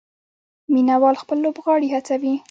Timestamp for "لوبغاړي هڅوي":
1.45-2.33